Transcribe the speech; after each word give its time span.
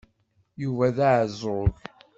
Yuba 0.61 0.87
d 0.95 0.97
aεeẓẓug. 1.09 1.73